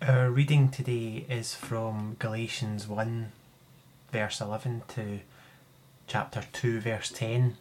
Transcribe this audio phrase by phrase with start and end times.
[0.00, 3.32] Our reading today is from Galatians 1,
[4.12, 5.20] verse 11 to
[6.06, 7.56] chapter 2, verse 10.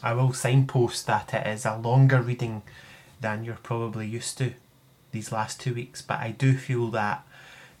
[0.00, 2.62] I will signpost that it is a longer reading
[3.20, 4.52] than you're probably used to
[5.10, 7.26] these last two weeks, but I do feel that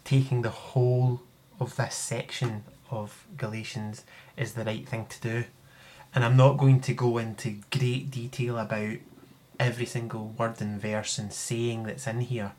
[0.02, 1.20] taking the whole
[1.60, 4.02] of this section of Galatians
[4.36, 5.44] is the right thing to do.
[6.12, 8.96] And I'm not going to go into great detail about
[9.60, 12.54] every single word and verse and saying that's in here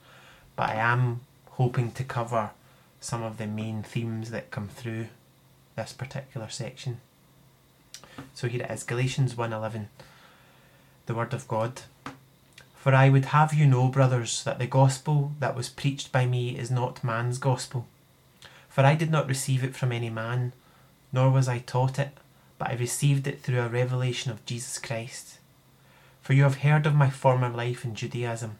[0.56, 1.22] but I am
[1.52, 2.52] hoping to cover
[3.00, 5.08] some of the main themes that come through
[5.76, 7.02] this particular section.
[8.34, 9.90] So here it is, Galatians 1:11.
[11.06, 11.82] The word of God.
[12.76, 16.58] For I would have you know, brothers, that the gospel that was preached by me
[16.58, 17.88] is not man's gospel.
[18.70, 20.54] For I did not receive it from any man,
[21.12, 22.18] nor was I taught it,
[22.58, 25.40] but I received it through a revelation of Jesus Christ.
[26.22, 28.60] For you have heard of my former life in Judaism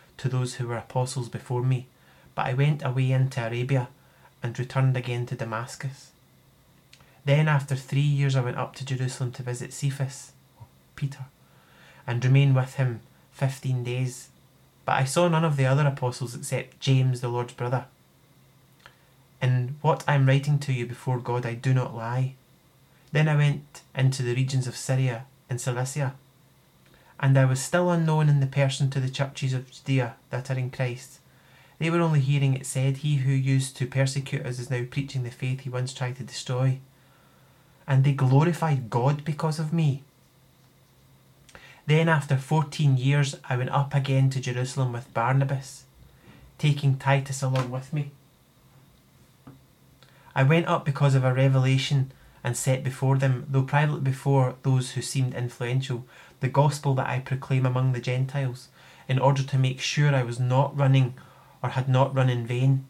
[0.21, 1.87] to those who were apostles before me,
[2.35, 3.89] but I went away into Arabia
[4.43, 6.11] and returned again to Damascus.
[7.25, 10.33] Then, after three years, I went up to Jerusalem to visit Cephas,
[10.95, 11.25] Peter,
[12.05, 14.29] and remain with him fifteen days.
[14.85, 17.85] But I saw none of the other apostles except James, the Lord's brother.
[19.41, 22.35] In what I am writing to you before God, I do not lie.
[23.11, 26.13] Then I went into the regions of Syria and Cilicia
[27.21, 30.57] and I was still unknown in the person to the churches of Judea that are
[30.57, 31.19] in Christ.
[31.77, 35.23] They were only hearing it said, He who used to persecute us is now preaching
[35.23, 36.79] the faith he once tried to destroy.
[37.87, 40.03] And they glorified God because of me.
[41.85, 45.85] Then, after fourteen years, I went up again to Jerusalem with Barnabas,
[46.57, 48.11] taking Titus along with me.
[50.33, 52.11] I went up because of a revelation
[52.43, 56.05] and set before them, though privately before those who seemed influential,
[56.41, 58.67] the gospel that I proclaim among the Gentiles,
[59.07, 61.13] in order to make sure I was not running
[61.63, 62.85] or had not run in vain.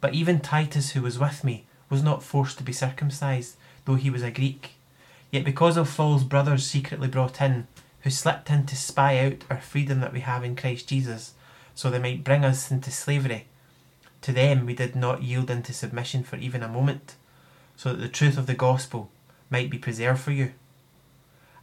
[0.00, 4.10] But even Titus, who was with me, was not forced to be circumcised, though he
[4.10, 4.72] was a Greek.
[5.30, 7.66] Yet because of false brothers secretly brought in,
[8.00, 11.34] who slipped in to spy out our freedom that we have in Christ Jesus,
[11.74, 13.46] so they might bring us into slavery,
[14.22, 17.14] to them we did not yield into submission for even a moment,
[17.76, 19.10] so that the truth of the gospel
[19.50, 20.52] might be preserved for you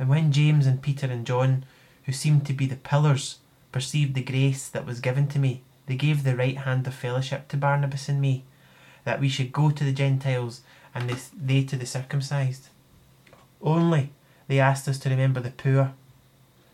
[0.00, 1.64] And when James and Peter and John,
[2.04, 3.38] who seemed to be the pillars,
[3.70, 7.48] perceived the grace that was given to me, they gave the right hand of fellowship
[7.48, 8.44] to Barnabas and me,
[9.04, 10.62] that we should go to the Gentiles
[10.94, 12.68] and they to the circumcised.
[13.60, 14.10] Only
[14.48, 15.92] they asked us to remember the poor,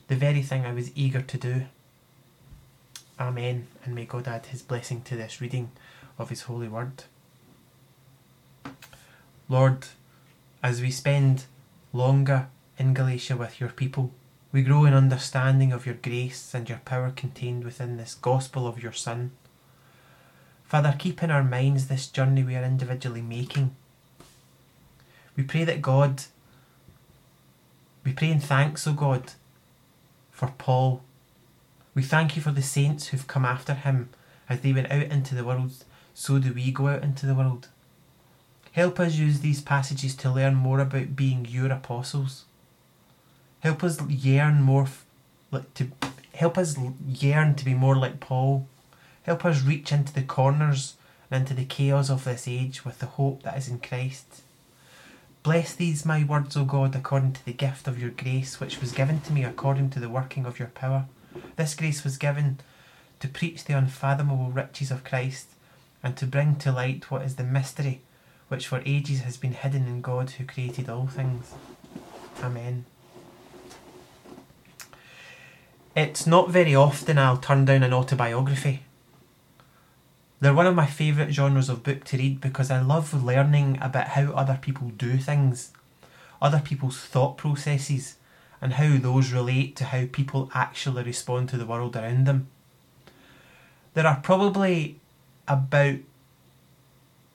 [0.07, 1.67] the very thing I was eager to do.
[3.19, 5.73] Amen, and may God add his blessing to this reading
[6.17, 7.03] of his holy word.
[9.49, 9.87] Lord,
[10.63, 11.47] as we spend
[11.93, 12.49] longer
[12.79, 14.13] in Galatia with your people.
[14.53, 18.83] We grow in understanding of your grace and your power contained within this gospel of
[18.83, 19.33] your Son.
[20.65, 23.77] Father, keep in our minds this journey we are individually making.
[25.37, 26.23] We pray that God,
[28.03, 29.33] we pray in thanks, O God,
[30.31, 31.03] for Paul.
[31.95, 34.09] We thank you for the saints who've come after him
[34.49, 35.85] as they went out into the world,
[36.15, 37.69] so do we go out into the world.
[38.73, 42.46] Help us use these passages to learn more about being your apostles.
[43.67, 44.87] Help us yearn more,
[45.51, 45.91] like to
[46.35, 48.69] help us yearn to be more like Paul.
[49.25, 50.95] Help us reach into the corners
[51.33, 54.43] and into the chaos of this age with the hope that is in Christ.
[55.43, 58.93] Bless these my words, O God, according to the gift of your grace, which was
[58.93, 61.07] given to me according to the working of your power.
[61.57, 62.61] This grace was given
[63.19, 65.49] to preach the unfathomable riches of Christ
[66.05, 68.01] and to bring to light what is the mystery
[68.47, 71.53] which for ages has been hidden in God who created all things.
[72.41, 72.85] Amen.
[75.97, 78.83] It's not very often I'll turn down an autobiography.
[80.41, 84.09] They're one of my favourite genres of book to read because I love learning about
[84.09, 85.73] how other people do things,
[86.43, 88.17] other people's thought processes,
[88.61, 92.49] and how those relate to how people actually respond to the world around them.
[93.95, 95.01] There are probably
[95.49, 95.97] about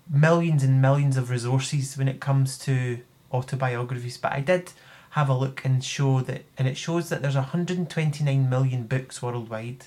[0.07, 2.99] millions and millions of resources when it comes to
[3.33, 4.71] autobiographies, but I did
[5.11, 9.85] have a look and show that and it shows that there's 129 million books worldwide.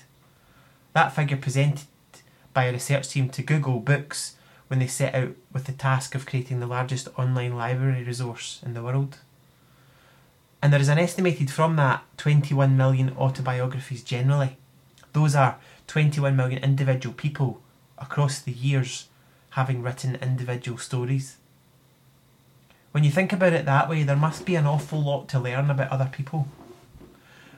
[0.93, 1.87] That figure presented
[2.53, 4.35] by a research team to Google Books
[4.67, 8.73] when they set out with the task of creating the largest online library resource in
[8.73, 9.17] the world.
[10.61, 14.57] And there is an estimated from that 21 million autobiographies generally.
[15.13, 15.57] Those are
[15.87, 17.61] 21 million individual people
[17.97, 19.07] across the years
[19.51, 21.37] having written individual stories.
[22.95, 25.69] When you think about it that way, there must be an awful lot to learn
[25.69, 26.47] about other people.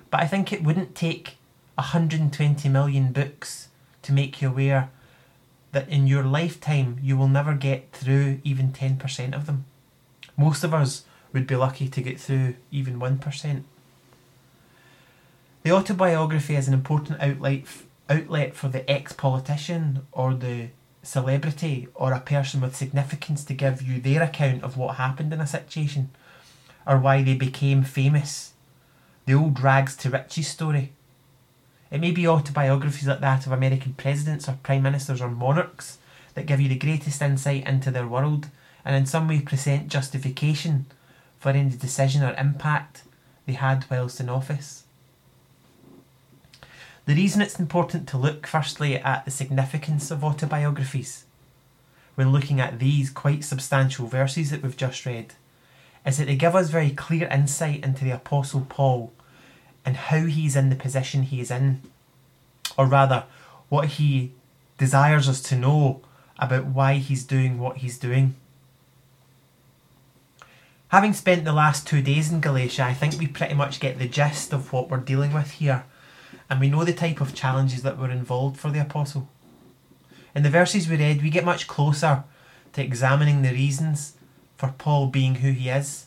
[0.09, 1.37] But I think it wouldn't take
[1.75, 3.67] 120 million books
[4.01, 4.89] to make you aware
[5.73, 9.65] that in your lifetime you will never get through even 10% of them.
[10.35, 11.03] Most of us
[11.33, 13.61] would be lucky to get through even 1%.
[15.61, 17.61] The autobiography is an important outlet,
[18.09, 20.69] outlet for the ex politician or the
[21.03, 25.39] celebrity or a person with significance to give you their account of what happened in
[25.39, 26.09] a situation
[26.85, 28.53] or why they became famous.
[29.25, 30.93] The old rags to riches story.
[31.91, 35.97] It may be autobiographies like that of American presidents or prime ministers or monarchs
[36.33, 38.47] that give you the greatest insight into their world
[38.83, 40.85] and in some way present justification
[41.39, 43.03] for any decision or impact
[43.45, 44.83] they had whilst in office.
[47.07, 51.23] The reason it's important to look firstly at the significance of autobiographies.
[52.15, 55.33] When looking at these quite substantial verses that we've just read.
[56.05, 59.13] Is that they give us very clear insight into the Apostle Paul
[59.85, 61.81] and how he's in the position he is in,
[62.77, 63.23] or rather,
[63.69, 64.33] what he
[64.77, 66.01] desires us to know
[66.37, 68.35] about why he's doing what he's doing.
[70.89, 74.09] Having spent the last two days in Galatia, I think we pretty much get the
[74.09, 75.85] gist of what we're dealing with here
[76.49, 79.27] and we know the type of challenges that were involved for the apostle.
[80.33, 82.23] In the verses we read, we get much closer
[82.73, 84.13] to examining the reasons
[84.55, 86.05] for Paul being who he is.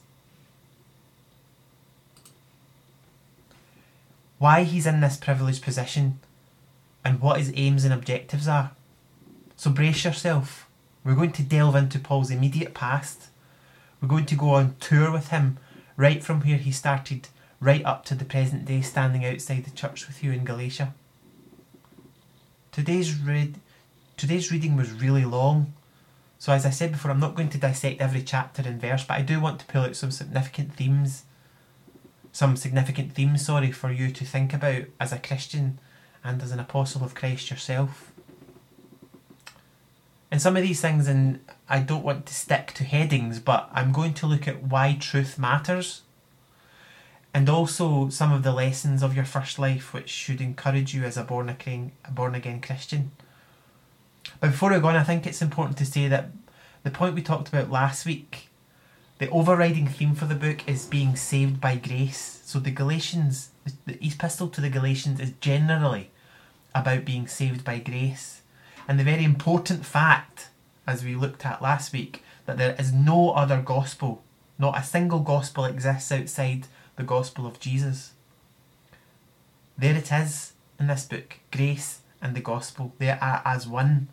[4.38, 6.20] Why he's in this privileged position
[7.04, 8.70] and what his aims and objectives are.
[9.56, 10.66] So brace yourself.
[11.04, 13.28] We're going to delve into Paul's immediate past.
[14.00, 15.58] We're going to go on tour with him
[15.96, 17.28] right from where he started
[17.60, 20.94] right up to the present day, standing outside the church with you in Galatia.
[22.72, 23.56] Today's read,
[24.16, 25.74] today's reading was really long,
[26.38, 29.18] so as I said before, I'm not going to dissect every chapter and verse, but
[29.18, 31.24] I do want to pull out some significant themes,
[32.32, 35.78] some significant themes, sorry, for you to think about as a Christian
[36.24, 38.12] and as an apostle of Christ yourself.
[40.30, 43.92] And some of these things, and I don't want to stick to headings, but I'm
[43.92, 46.02] going to look at why truth matters
[47.32, 51.16] and also some of the lessons of your first life which should encourage you as
[51.16, 53.12] a born again a born again Christian.
[54.40, 56.30] But before we go on, I think it's important to say that
[56.82, 58.48] the point we talked about last week,
[59.18, 62.40] the overriding theme for the book is being saved by grace.
[62.44, 63.50] So the Galatians,
[63.86, 66.10] the epistle to the Galatians is generally
[66.74, 68.40] about being saved by grace.
[68.88, 70.48] And the very important fact,
[70.86, 74.22] as we looked at last week, that there is no other gospel,
[74.58, 76.66] not a single gospel exists outside
[77.00, 78.12] the gospel of Jesus.
[79.78, 82.92] There it is in this book grace and the gospel.
[82.98, 84.08] They are as one.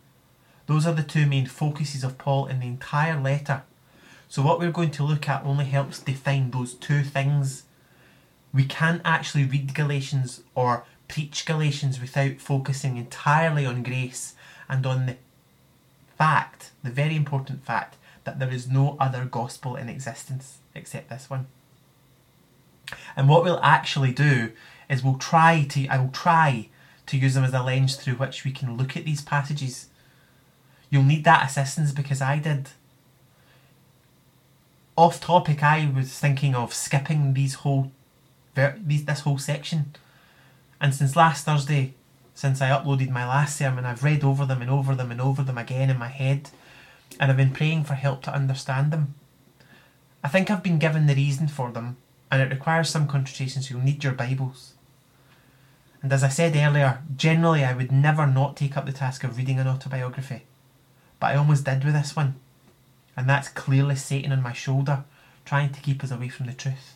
[0.68, 3.64] Those are the two main focuses of Paul in the entire letter.
[4.30, 7.64] So, what we're going to look at only helps define those two things.
[8.54, 14.34] We can't actually read Galatians or preach Galatians without focusing entirely on grace
[14.70, 15.18] and on the
[16.18, 21.30] fact, the very important fact, that there is no other gospel in existence except this
[21.30, 21.48] one.
[23.16, 24.52] And what we'll actually do
[24.90, 26.70] is we'll try to, I will try
[27.08, 29.88] to use them as a lens through which we can look at these passages.
[30.90, 32.70] You'll need that assistance because I did.
[34.96, 37.92] Off topic, I was thinking of skipping these whole,
[38.56, 39.94] these this whole section,
[40.82, 41.94] and since last Thursday,
[42.34, 45.44] since I uploaded my last sermon, I've read over them and over them and over
[45.44, 46.50] them again in my head,
[47.20, 49.14] and I've been praying for help to understand them.
[50.24, 51.98] I think I've been given the reason for them,
[52.32, 54.74] and it requires some concentration, so you'll need your Bibles.
[56.02, 59.38] And as I said earlier, generally I would never not take up the task of
[59.38, 60.44] reading an autobiography,
[61.20, 62.36] but I almost did with this one,
[63.16, 65.04] and that's clearly Satan on my shoulder,
[65.46, 66.96] trying to keep us away from the truth.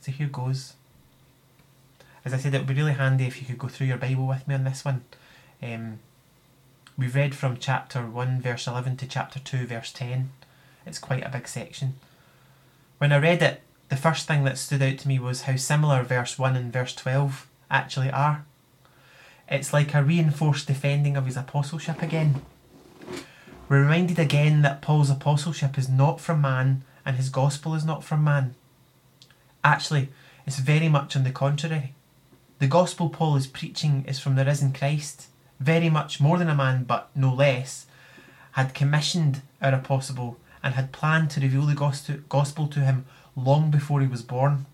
[0.00, 0.74] So here goes.
[2.24, 4.26] As I said, it would be really handy if you could go through your Bible
[4.26, 5.04] with me on this one.
[5.62, 5.98] Um,
[6.96, 10.30] We've read from chapter 1, verse 11 to chapter 2, verse 10.
[10.86, 11.94] It's quite a big section.
[12.98, 13.62] When I read it,
[13.94, 16.96] the first thing that stood out to me was how similar verse 1 and verse
[16.96, 18.44] 12 actually are.
[19.48, 22.42] It's like a reinforced defending of his apostleship again.
[23.68, 28.02] We're reminded again that Paul's apostleship is not from man and his gospel is not
[28.02, 28.56] from man.
[29.62, 30.08] Actually,
[30.44, 31.94] it's very much on the contrary.
[32.58, 35.28] The gospel Paul is preaching is from the risen Christ,
[35.60, 37.86] very much more than a man, but no less,
[38.52, 44.00] had commissioned our apostle and had planned to reveal the gospel to him long before
[44.00, 44.66] he was born.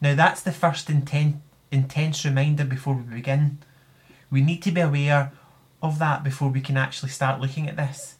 [0.00, 3.58] Now, that's the first intense reminder before we begin.
[4.30, 5.32] We need to be aware
[5.82, 8.16] of that before we can actually start looking at this.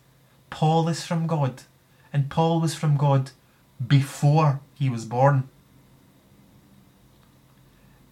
[0.50, 1.62] Paul is from God,
[2.12, 3.32] and Paul was from God
[3.84, 5.48] before he was born.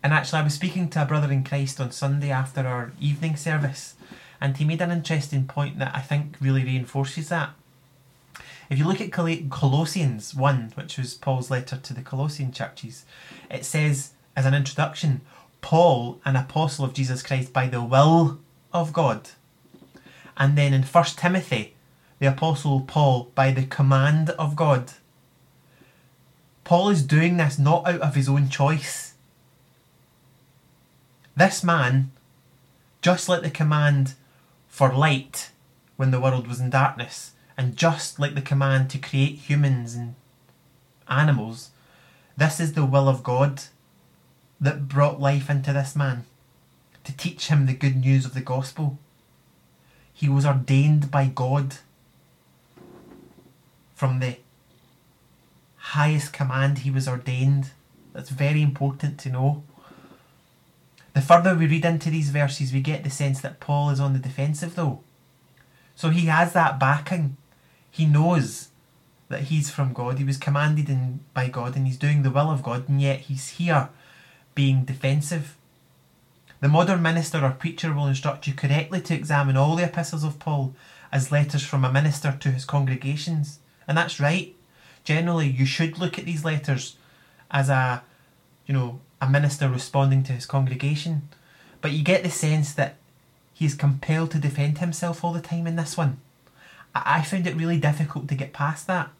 [0.02, 3.36] And actually, I was speaking to a brother in Christ on Sunday after our evening
[3.36, 3.94] service,
[4.40, 7.50] and he made an interesting point that I think really reinforces that.
[8.74, 13.04] If you look at Colossians 1, which was Paul's letter to the Colossian churches,
[13.48, 15.20] it says, as an introduction,
[15.60, 18.40] Paul, an apostle of Jesus Christ by the will
[18.72, 19.30] of God.
[20.36, 21.76] And then in 1 Timothy,
[22.18, 24.94] the apostle Paul by the command of God.
[26.64, 29.14] Paul is doing this not out of his own choice.
[31.36, 32.10] This man,
[33.02, 34.14] just like the command
[34.66, 35.52] for light
[35.94, 40.14] when the world was in darkness, and just like the command to create humans and
[41.08, 41.70] animals,
[42.36, 43.62] this is the will of God
[44.60, 46.24] that brought life into this man
[47.04, 48.98] to teach him the good news of the gospel.
[50.12, 51.76] He was ordained by God
[53.94, 54.38] from the
[55.76, 57.70] highest command, he was ordained.
[58.12, 59.62] That's very important to know.
[61.14, 64.12] The further we read into these verses, we get the sense that Paul is on
[64.12, 65.00] the defensive, though.
[65.94, 67.36] So he has that backing
[67.94, 68.70] he knows
[69.28, 70.18] that he's from God.
[70.18, 73.20] He was commanded in, by God and he's doing the will of God, and yet
[73.20, 73.88] he's here
[74.56, 75.56] being defensive.
[76.60, 80.40] The modern minister or preacher will instruct you correctly to examine all the epistles of
[80.40, 80.74] Paul
[81.12, 83.60] as letters from a minister to his congregations.
[83.86, 84.56] And that's right.
[85.04, 86.96] Generally, you should look at these letters
[87.48, 88.02] as a,
[88.66, 91.28] you know, a minister responding to his congregation.
[91.80, 92.96] But you get the sense that
[93.52, 96.18] he is compelled to defend himself all the time in this one.
[96.94, 99.10] I found it really difficult to get past that.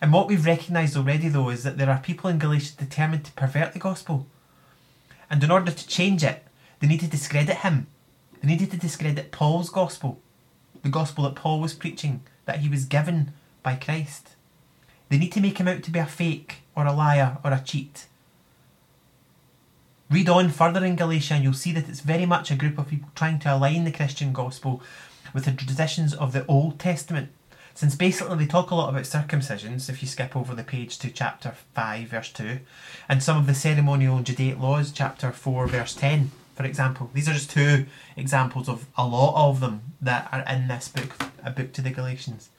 [0.00, 3.32] And what we've recognised already, though, is that there are people in Galatia determined to
[3.32, 4.26] pervert the gospel.
[5.30, 6.44] And in order to change it,
[6.80, 7.86] they need to discredit him.
[8.40, 10.18] They needed to discredit Paul's gospel,
[10.82, 14.30] the gospel that Paul was preaching, that he was given by Christ.
[15.10, 17.62] They need to make him out to be a fake, or a liar, or a
[17.64, 18.06] cheat.
[20.10, 22.88] Read on further in Galatia, and you'll see that it's very much a group of
[22.88, 24.82] people trying to align the Christian gospel
[25.32, 27.30] with the traditions of the Old Testament.
[27.74, 31.10] Since basically they talk a lot about circumcisions, if you skip over the page to
[31.10, 32.58] chapter 5, verse 2,
[33.08, 37.10] and some of the ceremonial Judaic laws, chapter 4, verse 10, for example.
[37.14, 37.86] These are just two
[38.16, 41.90] examples of a lot of them that are in this book, a book to the
[41.90, 42.50] Galatians.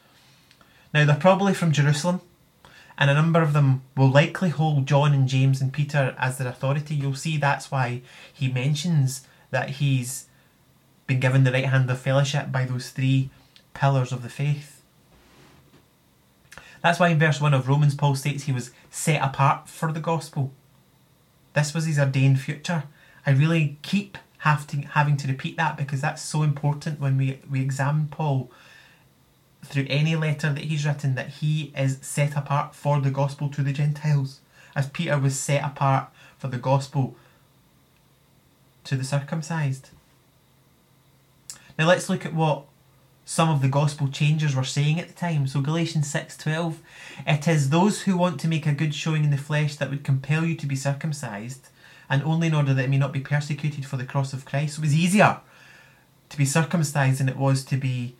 [0.94, 2.22] Now, they're probably from Jerusalem,
[2.98, 6.48] and a number of them will likely hold John and James and Peter as their
[6.48, 6.96] authority.
[6.96, 8.02] You'll see that's why
[8.34, 10.26] he mentions that he's
[11.12, 13.30] been given the right hand of fellowship by those three
[13.74, 14.82] pillars of the faith.
[16.82, 20.00] That's why in verse 1 of Romans, Paul states he was set apart for the
[20.00, 20.54] gospel.
[21.54, 22.84] This was his ordained future.
[23.26, 27.60] I really keep having, having to repeat that because that's so important when we, we
[27.60, 28.50] examine Paul
[29.66, 33.62] through any letter that he's written that he is set apart for the gospel to
[33.62, 34.40] the Gentiles,
[34.78, 37.18] as Peter was set apart for the gospel
[38.86, 39.90] to the circumcised.
[41.82, 42.66] Now let's look at what
[43.26, 45.48] some of the gospel changers were saying at the time.
[45.48, 46.78] So Galatians 6:12,
[47.26, 50.04] it is those who want to make a good showing in the flesh that would
[50.04, 51.70] compel you to be circumcised,
[52.08, 54.78] and only in order that it may not be persecuted for the cross of Christ.
[54.78, 55.40] it was easier
[56.30, 58.16] to be circumcised than it was to be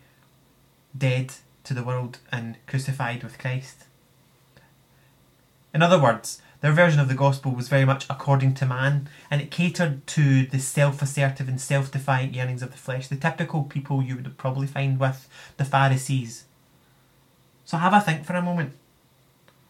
[0.98, 3.84] dead to the world and crucified with Christ.
[5.72, 9.42] In other words, their version of the gospel was very much according to man, and
[9.42, 13.64] it catered to the self assertive and self defiant yearnings of the flesh, the typical
[13.64, 16.44] people you would probably find with the Pharisees.
[17.64, 18.74] So have a think for a moment.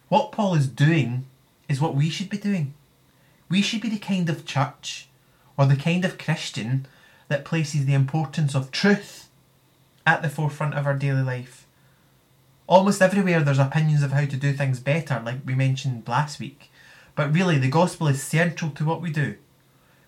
[0.07, 1.25] What Paul is doing
[1.67, 2.75] is what we should be doing.
[3.49, 5.07] We should be the kind of church
[5.57, 6.85] or the kind of Christian
[7.27, 9.29] that places the importance of truth
[10.05, 11.65] at the forefront of our daily life.
[12.67, 16.69] Almost everywhere there's opinions of how to do things better, like we mentioned last week.
[17.15, 19.35] But really, the gospel is central to what we do.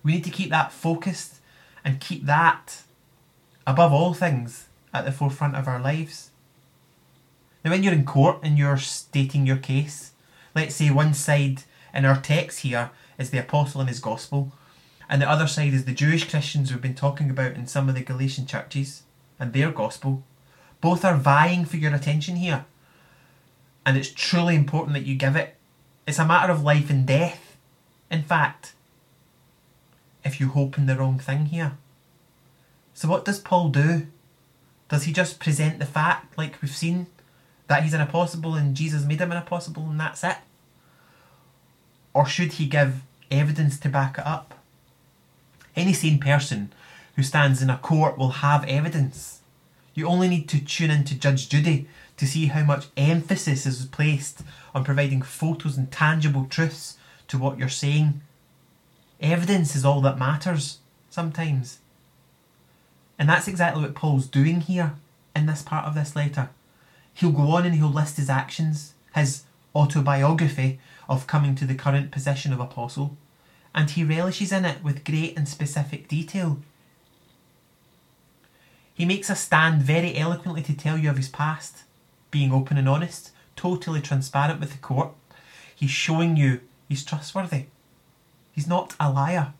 [0.02, 1.36] We need to keep that focused
[1.84, 2.82] and keep that
[3.66, 6.30] above all things, at the forefront of our lives.
[7.64, 10.12] Now, when you're in court and you're stating your case,
[10.54, 14.52] let's say one side in our text here is the apostle and his gospel,
[15.08, 17.94] and the other side is the Jewish Christians we've been talking about in some of
[17.94, 19.02] the Galatian churches
[19.38, 20.22] and their gospel.
[20.80, 22.64] Both are vying for your attention here.
[23.84, 25.55] And it's truly important that you give it.
[26.06, 27.56] It's a matter of life and death,
[28.10, 28.74] in fact,
[30.24, 31.76] if you hope in the wrong thing here.
[32.94, 34.06] So, what does Paul do?
[34.88, 37.08] Does he just present the fact, like we've seen,
[37.66, 40.36] that he's an apostle and Jesus made him an apostle and that's it?
[42.14, 44.54] Or should he give evidence to back it up?
[45.74, 46.72] Any sane person
[47.16, 49.40] who stands in a court will have evidence.
[49.94, 53.84] You only need to tune in to Judge Judy to see how much emphasis is
[53.86, 54.42] placed
[54.74, 56.96] on providing photos and tangible truths
[57.28, 58.20] to what you're saying.
[59.20, 60.78] Evidence is all that matters
[61.10, 61.78] sometimes.
[63.18, 64.94] And that's exactly what Paul's doing here
[65.34, 66.50] in this part of this letter.
[67.14, 69.44] He'll go on and he'll list his actions, his
[69.74, 73.16] autobiography of coming to the current position of apostle,
[73.74, 76.58] and he relishes in it with great and specific detail.
[78.94, 81.84] He makes a stand very eloquently to tell you of his past,
[82.30, 85.12] being open and honest, totally transparent with the court.
[85.74, 87.66] He's showing you he's trustworthy.
[88.52, 89.52] He's not a liar.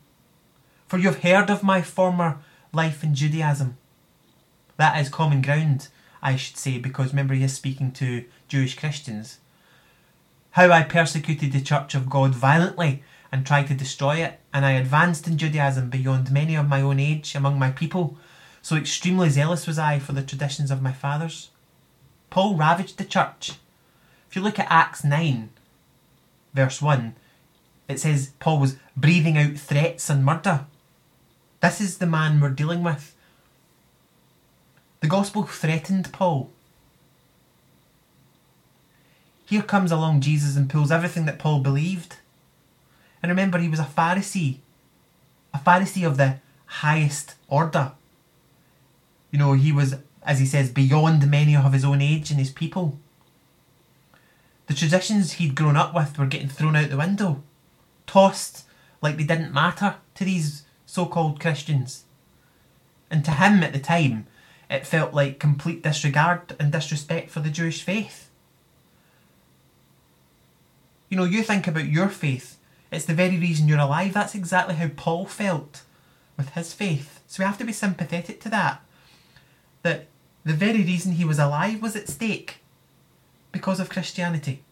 [0.87, 2.39] For you've heard of my former
[2.73, 3.77] life in Judaism.
[4.77, 5.89] That is common ground,
[6.21, 9.39] I should say, because remember he is speaking to Jewish Christians.
[10.51, 14.71] How I persecuted the Church of God violently and tried to destroy it, and I
[14.71, 18.17] advanced in Judaism beyond many of my own age among my people,
[18.61, 21.49] so extremely zealous was I for the traditions of my fathers.
[22.29, 23.53] Paul ravaged the church.
[24.29, 25.49] If you look at Acts 9,
[26.53, 27.15] verse 1,
[27.87, 30.65] it says Paul was breathing out threats and murder.
[31.61, 33.15] This is the man we're dealing with.
[34.99, 36.49] The gospel threatened Paul.
[39.45, 42.17] Here comes along Jesus and pulls everything that Paul believed.
[43.23, 44.57] And remember, he was a Pharisee,
[45.53, 47.93] a Pharisee of the highest order.
[49.31, 49.95] You know, he was,
[50.27, 52.99] as he says, beyond many of his own age and his people.
[54.67, 57.41] The traditions he'd grown up with were getting thrown out the window,
[58.05, 58.65] tossed
[59.01, 62.03] like they didn't matter to these so called Christians.
[63.09, 64.27] And to him at the time,
[64.69, 68.29] it felt like complete disregard and disrespect for the Jewish faith.
[71.07, 72.57] You know, you think about your faith,
[72.91, 74.13] it's the very reason you're alive.
[74.13, 75.83] That's exactly how Paul felt
[76.35, 77.21] with his faith.
[77.27, 78.81] So we have to be sympathetic to that.
[79.83, 80.07] That
[80.47, 82.59] the very reason he was alive was at stake
[83.51, 84.63] because of Christianity.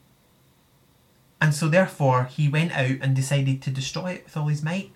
[1.42, 4.92] And so, therefore, he went out and decided to destroy it with all his might.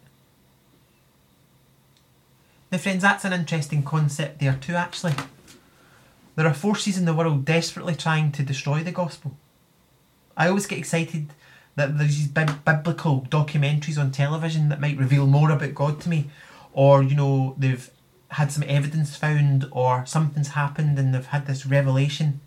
[2.72, 5.13] Now, friends, that's an interesting concept there too, actually.
[6.36, 9.36] There are forces in the world desperately trying to destroy the gospel.
[10.38, 11.34] I always get excited
[11.76, 16.30] that there's these biblical documentaries on television that might reveal more about God to me,
[16.72, 17.89] or, you know, they've
[18.30, 22.42] had some evidence found, or something's happened and they've had this revelation.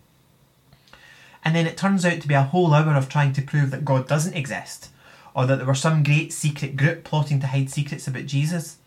[1.43, 3.83] And then it turns out to be a whole hour of trying to prove that
[3.83, 4.89] God doesn't exist,
[5.35, 8.77] or that there were some great secret group plotting to hide secrets about Jesus.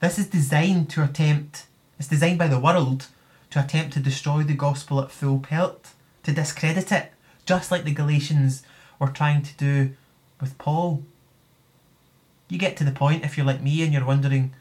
[0.00, 1.66] This is designed to attempt,
[1.98, 3.08] it's designed by the world
[3.50, 7.12] to attempt to destroy the gospel at full pelt, to discredit it,
[7.44, 8.62] just like the Galatians
[8.98, 9.92] were trying to do
[10.40, 11.02] with Paul.
[12.48, 14.52] You get to the point if you're like me and you're wondering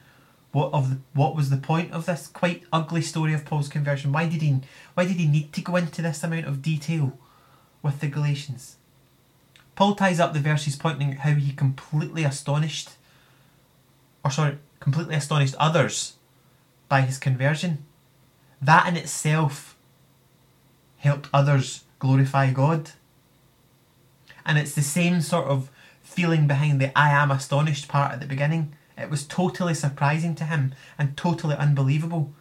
[0.55, 4.13] what of what was the point of this quite ugly story of Paul's conversion?
[4.13, 4.61] Why did he
[4.93, 7.19] why did he need to go into this amount of detail
[7.83, 8.77] with the Galatians?
[9.75, 12.91] Paul ties up the verses pointing out how he completely astonished
[14.23, 16.13] or sorry, completely astonished others
[16.87, 17.85] by his conversion.
[18.61, 19.75] That in itself
[20.99, 22.91] helped others glorify God.
[24.45, 25.69] And it's the same sort of
[26.01, 28.73] feeling behind the I am astonished part at the beginning.
[28.97, 32.33] It was totally surprising to him and totally unbelievable.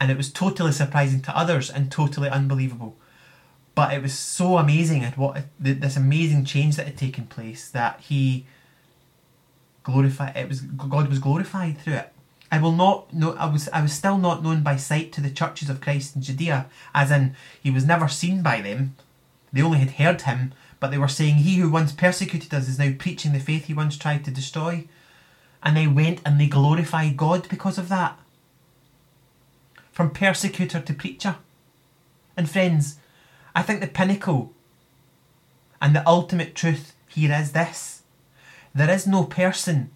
[0.00, 2.96] And it was totally surprising to others and totally unbelievable.
[3.74, 8.00] But it was so amazing at what this amazing change that had taken place that
[8.00, 8.46] he
[9.82, 10.36] glorified.
[10.36, 12.12] It was God was glorified through it.
[12.50, 13.34] I will not know.
[13.34, 16.22] I was I was still not known by sight to the churches of Christ in
[16.22, 18.96] Judea, as in he was never seen by them.
[19.52, 22.78] They only had heard him, but they were saying, He who once persecuted us is
[22.78, 24.86] now preaching the faith he once tried to destroy.
[25.62, 28.18] And they went and they glorified God because of that.
[29.92, 31.36] From persecutor to preacher.
[32.36, 32.98] And friends,
[33.54, 34.52] I think the pinnacle
[35.80, 38.02] and the ultimate truth here is this
[38.74, 39.90] there is no person,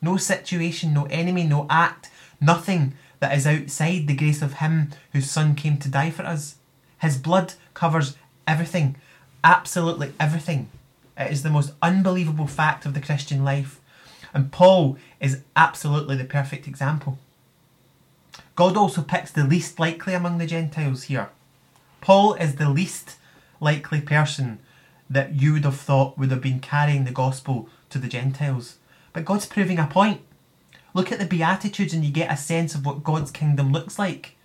[0.00, 2.08] no situation, no enemy, no act,
[2.40, 6.56] nothing that is outside the grace of Him whose Son came to die for us.
[7.00, 8.96] His blood covers everything,
[9.42, 10.68] absolutely everything.
[11.16, 13.80] It is the most unbelievable fact of the Christian life.
[14.34, 17.18] And Paul is absolutely the perfect example.
[18.54, 21.30] God also picks the least likely among the Gentiles here.
[22.00, 23.16] Paul is the least
[23.60, 24.58] likely person
[25.10, 28.78] that you would have thought would have been carrying the gospel to the Gentiles.
[29.12, 30.20] But God's proving a point.
[30.94, 34.36] Look at the Beatitudes and you get a sense of what God's kingdom looks like.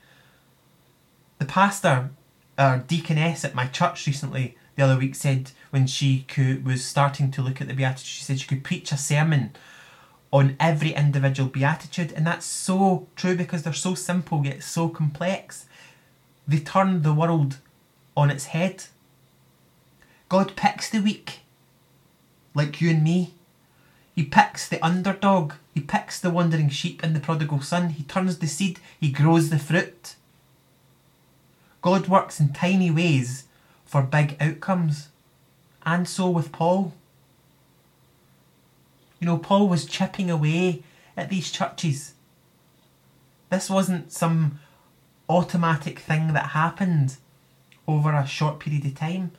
[1.40, 2.12] The pastor,
[2.58, 7.32] or deaconess at my church recently, the other week, said when she could, was starting
[7.32, 9.52] to look at the Beatitudes, she said she could preach a sermon
[10.32, 15.68] on every individual beatitude, and that's so true because they're so simple yet so complex.
[16.48, 17.58] They turn the world
[18.18, 18.86] on its head.
[20.30, 21.42] God picks the weak,
[22.56, 23.36] like you and me.
[24.16, 25.54] He picks the underdog.
[25.74, 27.90] He picks the wandering sheep and the prodigal son.
[27.90, 28.80] He turns the seed.
[29.00, 30.16] He grows the fruit.
[31.82, 33.46] God works in tiny ways
[33.94, 35.10] for big outcomes.
[35.86, 36.94] And so with Paul.
[39.20, 40.82] You know, Paul was chipping away
[41.16, 42.16] at these churches.
[43.52, 44.58] This wasn't some
[45.30, 47.18] automatic thing that happened
[47.88, 49.30] over a short period of time.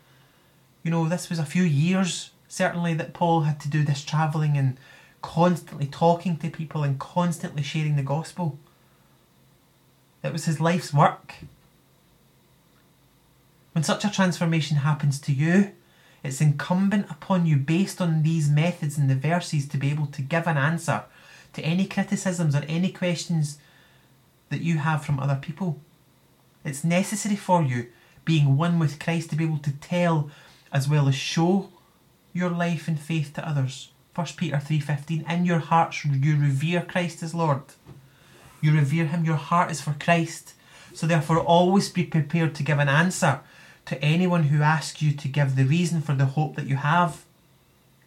[0.85, 4.57] You know, this was a few years, certainly, that Paul had to do this travelling
[4.57, 4.77] and
[5.21, 8.57] constantly talking to people and constantly sharing the gospel.
[10.23, 11.35] It was his life's work.
[13.75, 15.73] When such a transformation happens to you,
[16.23, 20.23] it's incumbent upon you, based on these methods and the verses, to be able to
[20.23, 21.03] give an answer
[21.55, 23.59] to any criticisms or any questions
[24.51, 25.81] that you have from other people.
[26.65, 27.89] It's necessary for you,
[28.25, 30.31] being one with Christ, to be able to tell
[30.73, 31.69] as well as show
[32.33, 33.91] your life and faith to others.
[34.15, 37.65] 1 Peter 3:15 In your hearts you revere Christ as Lord.
[38.61, 40.55] You revere him, your heart is for Christ.
[40.95, 43.41] So therefore always be prepared to give an answer
[43.87, 47.25] to anyone who asks you to give the reason for the hope that you have.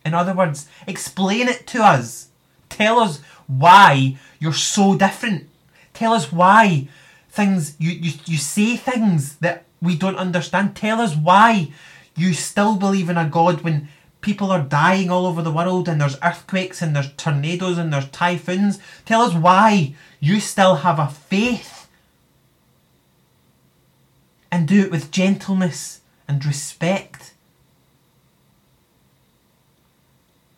[0.06, 2.30] In other words, explain it to us.
[2.70, 5.50] Tell us why you're so different.
[5.94, 6.88] Tell us why
[7.30, 10.76] things you, you, you say things that we don't understand.
[10.76, 11.72] Tell us why
[12.16, 13.90] you still believe in a God when
[14.22, 18.10] people are dying all over the world and there's earthquakes and there's tornadoes and there's
[18.10, 18.80] typhoons.
[19.06, 21.77] Tell us why you still have a faith
[24.52, 27.34] and do it with gentleness and respect.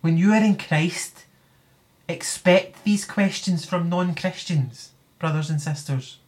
[0.02, 1.26] When you are in Christ,
[2.08, 6.20] expect these questions from non Christians, brothers and sisters.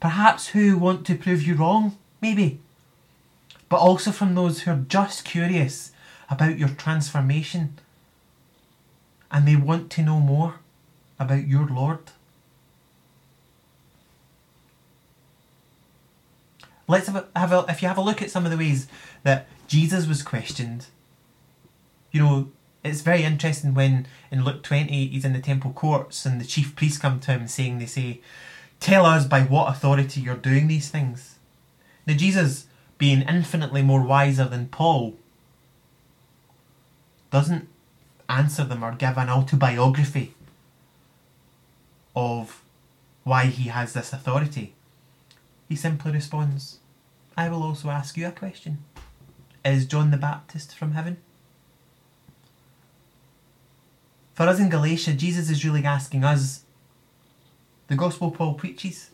[0.00, 2.60] Perhaps who want to prove you wrong, maybe,
[3.68, 5.92] but also from those who are just curious
[6.30, 7.78] about your transformation
[9.30, 10.60] and they want to know more
[11.18, 12.10] about your Lord.
[16.88, 18.88] Let's have a, have a if you have a look at some of the ways
[19.22, 20.86] that Jesus was questioned.
[22.10, 22.50] You know,
[22.82, 26.74] it's very interesting when in Luke 20 he's in the temple courts and the chief
[26.74, 28.20] priests come to him saying, they say,
[28.80, 31.36] Tell us by what authority you're doing these things.
[32.06, 35.16] Now, Jesus, being infinitely more wiser than Paul,
[37.30, 37.68] doesn't
[38.28, 40.34] answer them or give an autobiography
[42.14, 42.62] of
[43.24, 44.74] why he has this authority.
[45.68, 46.77] He simply responds,
[47.38, 48.78] I will also ask you a question.
[49.64, 51.18] Is John the Baptist from heaven?
[54.34, 56.64] For us in Galatia, Jesus is really asking us
[57.86, 59.10] the gospel Paul preaches,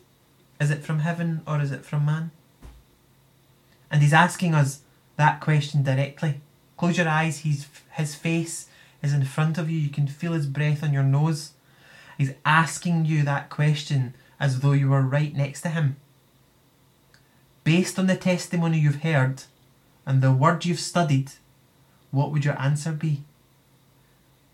[0.59, 2.31] is it from heaven or is it from man?
[3.91, 4.79] And he's asking us
[5.17, 6.41] that question directly.
[6.77, 8.69] Close your eyes, he's, his face
[9.03, 11.51] is in front of you, you can feel his breath on your nose.
[12.17, 15.97] He's asking you that question as though you were right next to him
[17.65, 19.43] based on the testimony you've heard
[20.05, 21.31] and the word you've studied,
[22.11, 23.23] what would your answer be?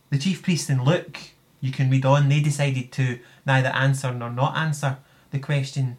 [0.09, 1.19] The chief priest in Luke,
[1.59, 4.97] you can read on, they decided to neither answer nor not answer
[5.29, 5.97] the question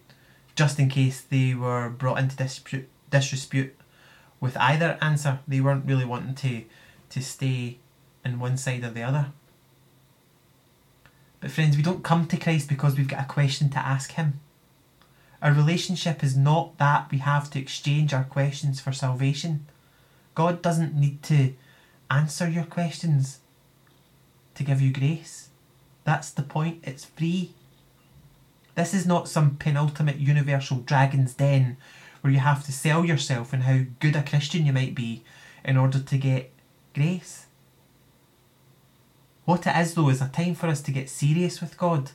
[0.56, 3.76] just in case they were brought into dispute, disrepute
[4.40, 5.40] with either answer.
[5.46, 6.64] They weren't really wanting to,
[7.10, 7.78] to stay
[8.24, 9.32] in one side or the other.
[11.40, 14.40] But, friends, we don't come to Christ because we've got a question to ask Him.
[15.42, 19.66] Our relationship is not that we have to exchange our questions for salvation.
[20.36, 21.54] God doesn't need to
[22.08, 23.40] answer your questions
[24.54, 25.48] to give you grace.
[26.04, 27.54] That's the point, it's free.
[28.76, 31.76] This is not some penultimate universal dragon's den
[32.20, 35.24] where you have to sell yourself and how good a Christian you might be
[35.64, 36.52] in order to get
[36.94, 37.46] grace.
[39.44, 42.12] What it is, though, is a time for us to get serious with God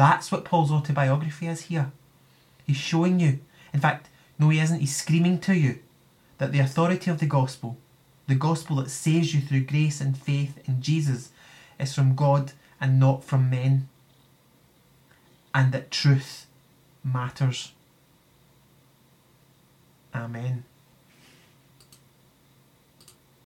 [0.00, 1.92] That's what Paul's autobiography is here.
[2.66, 3.40] He's showing you.
[3.74, 4.08] In fact,
[4.38, 4.80] no, he isn't.
[4.80, 5.78] He's screaming to you
[6.38, 7.76] that the authority of the gospel,
[8.26, 11.32] the gospel that saves you through grace and faith in Jesus,
[11.78, 13.90] is from God and not from men.
[15.54, 16.46] And that truth
[17.04, 17.72] matters.
[20.14, 20.64] Amen.